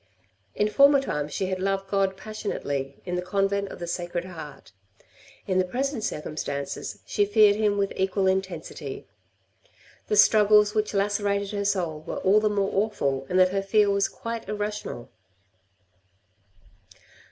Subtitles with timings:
[0.55, 4.71] In former times she had loved God passionately in the Convent of the Sacred Heart;
[5.45, 9.05] in the present circumstances, she feared him with equal intensity.
[10.07, 13.91] The struggles which lacerated her soul were all the more awful in that her fear
[13.91, 15.11] was quite irrational.